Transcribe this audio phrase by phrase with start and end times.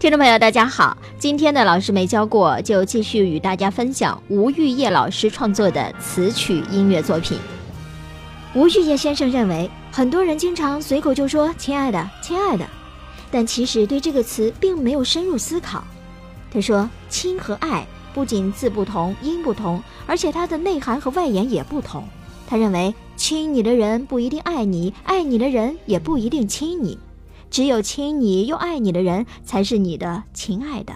[0.00, 0.96] 听众朋友，大家好！
[1.18, 7.36] 今天的老师没教过，就继续与大家分享吴玉叶老师创作的词曲音乐作品。
[8.54, 12.64] 吴玉叶先生认为，很多人经常随口就说“亲爱的，亲爱的”，
[13.28, 15.82] 但其实对这个词并没有深入思考。
[16.48, 17.84] 他说：“亲”和“爱”
[18.14, 22.04] 不仅字不同、音不同，而且它的内涵和外延也不同。
[22.46, 26.96] 他认为，亲你的人不一定爱你，爱你的人也不一定亲你。
[27.50, 30.92] 只有亲你又爱你的人，才是你的亲爱的。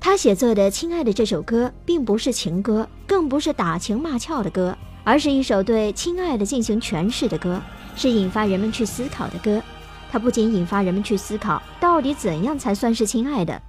[0.00, 7.62] 他写作的《亲爱的》这首歌，并不是情歌，更不是打情骂俏的歌，而是一首对亲爱的进行诠释的歌，
[7.94, 9.62] 是引发人们去思考的歌。
[10.10, 13.62] 它不仅引发人们去思考到底怎样才算是亲爱的，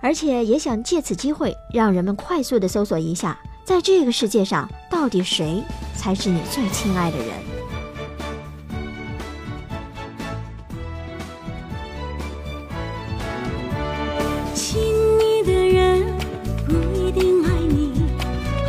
[0.00, 5.62] 而且也想借此机会让人们快速的搜索一下，在这个世界上到底谁
[5.96, 7.57] 才是你最亲爱的人。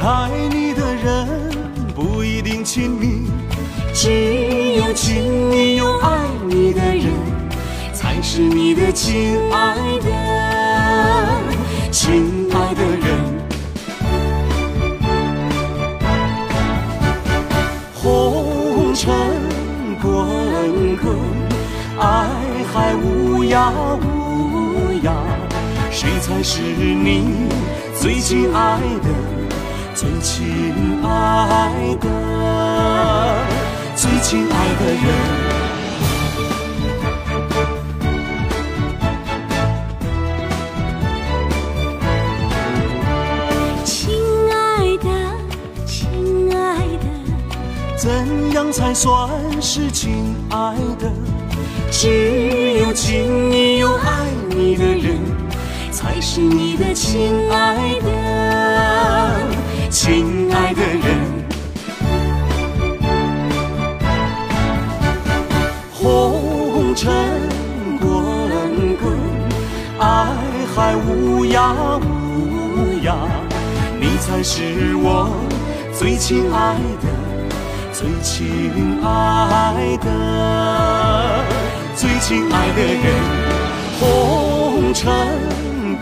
[0.01, 1.27] 爱你的人
[1.93, 3.29] 不一定亲密，
[3.93, 4.09] 只
[4.75, 7.11] 有亲密又爱你的人，
[7.93, 10.09] 才是你的亲爱的，
[11.91, 13.39] 亲爱的人。
[17.93, 19.13] 红尘
[20.01, 20.11] 滚
[20.95, 21.13] 滚，
[21.99, 22.25] 爱
[22.71, 25.11] 海无涯无涯，
[25.91, 27.49] 谁才是你
[27.99, 29.38] 最亲爱的？
[29.99, 32.07] 最亲爱的，
[33.97, 35.03] 最亲爱的人。
[43.83, 45.05] 亲爱的，
[45.85, 46.57] 亲爱
[46.95, 47.05] 的，
[47.97, 48.07] 怎
[48.53, 49.29] 样才算
[49.61, 51.11] 是亲爱的？
[51.91, 55.17] 只有亲你又爱你的人，
[55.91, 58.18] 才是你的亲爱的。
[59.91, 61.17] 亲爱的人，
[65.91, 67.11] 红尘
[67.99, 68.07] 滚
[68.97, 69.11] 滚，
[69.97, 70.27] 爱
[70.75, 73.15] 海无涯无涯，
[73.99, 75.27] 你才是我
[75.91, 77.09] 最亲爱的，
[77.91, 81.43] 最亲爱的，
[81.95, 83.05] 最亲爱的人。
[83.99, 85.11] 红尘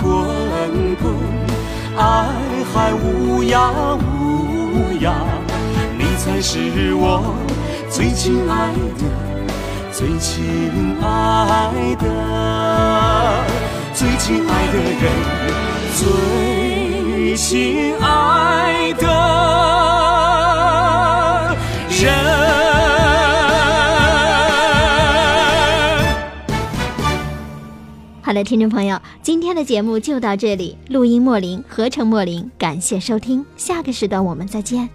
[0.02, 0.06] 滚
[1.02, 1.06] 滚，
[1.96, 2.28] 爱。
[2.74, 3.17] 海无
[3.48, 5.14] 呀无涯，
[5.98, 7.34] 你才是我
[7.90, 9.04] 最亲爱的，
[9.94, 12.06] 最亲爱的，
[13.94, 15.04] 最亲爱的人，
[15.96, 17.87] 最亲
[28.28, 30.78] 好了，听众朋友，今天的节目就到这里。
[30.90, 34.90] 录音莫林，合成莫林，感谢收听，下个时段我们再见。